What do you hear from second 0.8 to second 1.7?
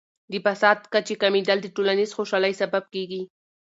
کچې کمیدل د